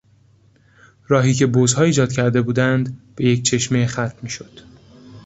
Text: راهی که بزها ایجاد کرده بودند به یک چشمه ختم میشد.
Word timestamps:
راهی 1.07 1.33
که 1.33 1.47
بزها 1.47 1.83
ایجاد 1.83 2.11
کرده 2.11 2.41
بودند 2.41 3.01
به 3.15 3.25
یک 3.25 3.43
چشمه 3.43 3.87
ختم 3.87 4.17
میشد. 4.23 4.59